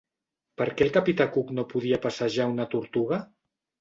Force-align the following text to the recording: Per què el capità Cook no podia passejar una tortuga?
Per 0.61 0.65
què 0.77 0.83
el 0.85 0.89
capità 0.95 1.27
Cook 1.37 1.53
no 1.59 1.67
podia 1.75 1.99
passejar 2.07 2.49
una 2.55 2.67
tortuga? 2.73 3.21